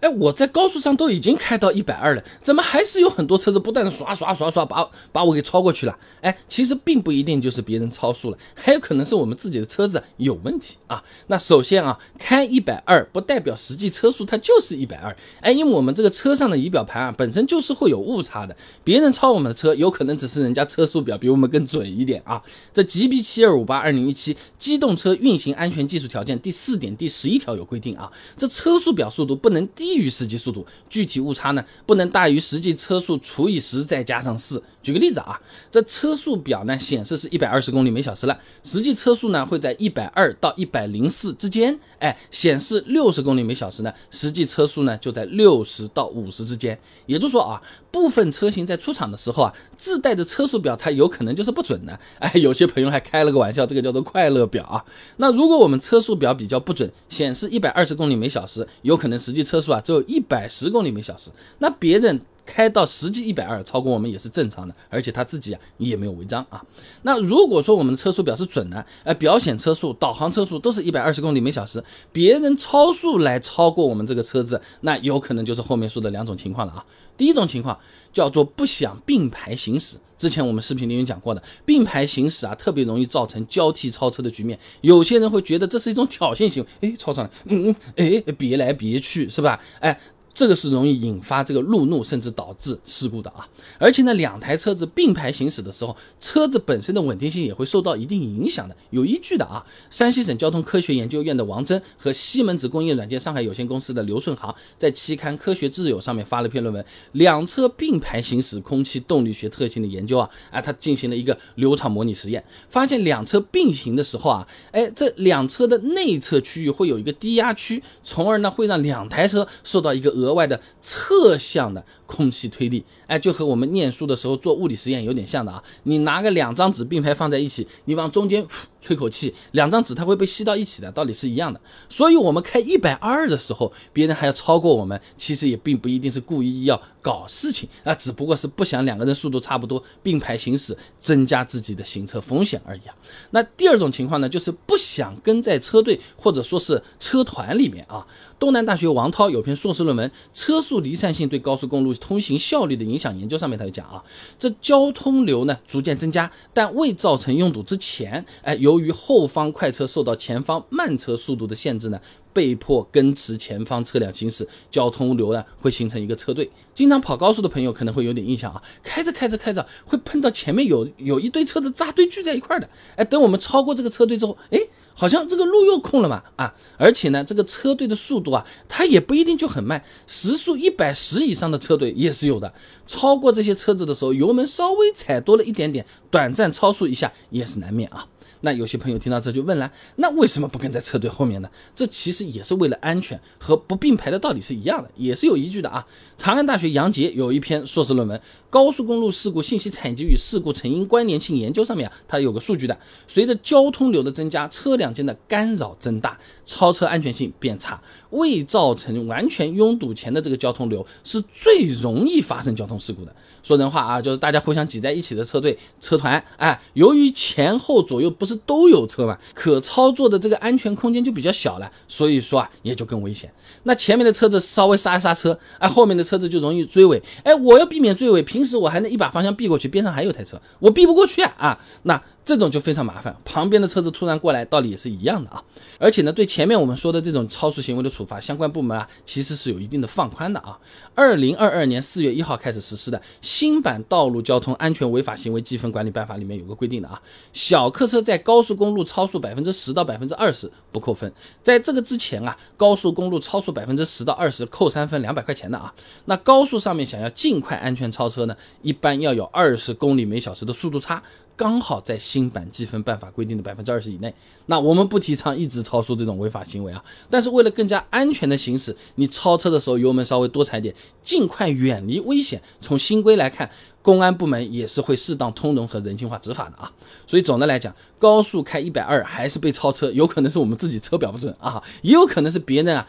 [0.00, 5.94] 哎，我在高速上都已经开到一百二了，怎么还是有很多车子不断的刷刷刷刷把把我给超过去了？
[6.22, 11.04] 哎，其实并不一定就是别人超速了，还有可能是我们自己的车子有问题啊。
[11.26, 22.42] 那首先啊，开一百二不代表实际车速它就是一百二，哎，因为我们这个车上的仪表盘啊本身就是会有误差的，别人超我们的车有可能只是人家车速表比我们更准一点啊。
[22.72, 29.89] 这 GB 七二五八二零一七机动车运行安全技术条件第四点第十一条有规定啊，这车速表速度不能低。
[29.90, 34.62] 低于实际速度，具体误差呢不能大于实际车速除以十再加上四。
[34.84, 41.76] 举个例子啊，这车速表呢显示是一百二十公里每小时了，实际车速呢会在一百二到一百零四之间。
[41.98, 46.78] 哎，显示六十公里每小时呢，实际车速呢就在六十到五十之间。
[47.04, 47.60] 也就是说啊，
[47.90, 52.00] 部分车型在出厂的时候啊，自带的车速表它有可能就是不准的。
[52.18, 54.82] 哎，有些朋友还开了个玩笑，这个叫做快乐表啊。
[55.18, 62.20] 那如果我们车速表比较不准，显示一百二十公里每小时，有可能实际车速啊只有一百十公里每小时，那别人。
[62.50, 66.60] 开到实际一百二，超过我们也是正常的，而且他自己啊也没有违章啊。
[67.02, 76.84] 那如果说我们的车速表是准的，呃，表显车速、导航车速都是一百二十公里每小时，别人超速来超过我们这个车子，那有可能就是后面说的两种情况了啊。
[77.16, 77.78] 第一种情况
[78.12, 84.58] 叫做不想并排行驶，之前我们视频里面讲过的，并排行驶啊，特别容易造成交替超车的局面。
[84.80, 89.60] 有些人会觉得这是一种挑衅行为，哎，超上来，嗯嗯，哎，别来别去，是吧？
[89.78, 89.96] 哎。
[90.32, 93.46] 这个是容易引发这个路怒，甚至导致事故的啊！
[93.78, 99.64] 而且呢，两台车子并排行驶的时候，车子本身的稳定性也会受到一定影响的，有依据的啊！
[99.90, 120.30] 山西省交通科学研究院的王真和西门子工业软件上海有限公司的刘顺航在期刊《科学自由》上面发了篇论文，《两车并排行驶空气动力学特性的研究》啊，啊，他进行了一个流场模拟实验，发现两车并行的时候啊，哎，这两车的内侧区域会有一个低压区，从而呢会让两台车受到一个额。
[120.34, 125.62] 外的侧向的空气推力，哎，就和我们念书的时候做物理实验有点像的啊。
[125.84, 128.44] 你拿个两张纸并排放在一起，你往中间
[128.80, 131.60] 吹口气，两张纸它会被吸到一起的，道理是一样的。
[131.88, 142.96] 所以，我们开一百二的时候，别人还要超过我们，其实也并不一定是故意要搞事情啊，只不过是不想两个人速度差不多并排行驶，增加自己的行车风险而已啊。
[143.30, 148.04] 那第二种情况呢，就是不想跟在车队或者说是车团里面啊。
[148.38, 154.02] 东南大学王涛有篇硕士论文《车速离散性对高速公路通行效率的影响研究》，上面他就讲啊，
[154.38, 162.00] 这交通流呢逐渐增加，但未造成拥堵之前，哎，由于后方快车受到前方慢车速度的限制呢，
[162.32, 166.50] 被迫跟驰前方车辆行驶，交通流呢会形成一个车队。
[166.74, 174.58] 经常跑高速的朋友可能会有点印象啊，开着开着开着会碰到前面有有一堆车子扎堆聚在一块的，哎，等我们超过这个车队之后，哎。
[174.94, 176.54] 好像这个路又空了嘛啊！
[176.76, 182.52] 而且呢，这个车队的速度啊，它也不一定就很慢，时速一百十以上的车队也是有的。
[182.86, 188.06] 超过这些车子的时候，油门稍微踩多了一点点，短暂超速一下也是难免啊。
[188.40, 191.50] 那有些朋友听到这就问了，那为什么不跟在车队后面呢？
[191.74, 195.86] 这其实也是为了安全，和不并排的道理是一样的，也是有依据的啊。
[196.16, 207.80] 长安大学杨杰有一篇硕士论文《高速公路事故信息采集与事故成因关联性研究》，上面啊，它有个数据的，随着交通流的增加，车辆间的干扰增大，超车安全性变差，
[208.10, 213.14] 未造成完全拥堵前的这个交通流是最容易发生交通事故的。
[213.42, 223.32] 说人话啊，就是大家互相挤在一起的车队车团，哎，由于前后左右不是都有车吗，可操作的这个安全空间就比较小了，所以说啊，也就更危险。
[223.62, 232.00] 那前面的车子稍微刹一刹车，哎，后面的车子就容易追尾，哎，我要避免追尾，平时我还能一把方向避过去，边上还有台车，我避不过去啊啊，那。
[232.30, 235.42] 这种就非常麻烦，旁边的车子突然过来，道理也是一样的啊。
[235.80, 240.56] 而且呢，对前面我们说的这种超速行为的处罚，相关部门啊其实是有一定的放宽的啊。
[240.94, 247.02] 二零二二年四月一号开始实施的新版《道路交通安全违法行为记分管理办法》里面有个规定的啊，
[247.32, 255.74] 小客车在高速公路超速百分之十到百分之二十不扣分，在这个之前啊，高速公路超速百分之十到二十扣三分，两百块钱的啊。
[256.04, 261.02] 那高速上面想要尽快安全超车呢，一般要有二十公里每小时的速度差。
[261.40, 264.14] 刚好在新版积分办法规定的百分之二十以内，
[264.44, 266.84] 那我们不提倡一直超速这种违法行为啊。
[267.08, 272.42] 但是为了更加安全的行驶，你超车的时候油门稍微多踩点，尽快远离危险。
[272.60, 273.50] 从新规来看，
[273.80, 276.70] 公安部门也是会适当通融和人性化执法的啊。
[277.06, 282.86] 所以总的来讲，高速开一百二还是被超车，有可能是我们自己车表不准啊，也有可能是别人啊。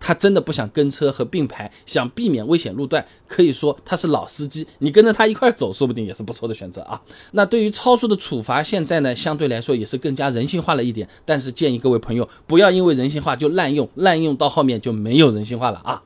[0.00, 7.00] 他真的不想跟车和并排，想避免危险路段，可以说他是老司机，你跟着他一块走，说不定也是不错的选择啊。
[7.32, 16.02] 那对于超速的处罚，现在呢相对来说也是更加人性化了一点，但是建议各位朋友不要因为人性化就滥用，滥用到后面就没有人性化了啊。